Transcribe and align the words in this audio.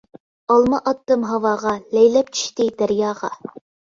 ئالما 0.53 0.77
ئاتتىم 0.91 1.25
ھاۋاغا، 1.33 1.73
لەيلەپ 1.97 2.31
چۈشتى 2.39 2.67
دەرياغا. 2.81 3.29